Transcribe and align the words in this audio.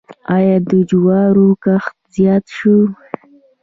آیا 0.35 0.57
د 0.69 0.71
جوارو 0.89 1.47
کښت 1.63 1.93
زیات 2.15 2.45
شوی؟ 2.57 2.83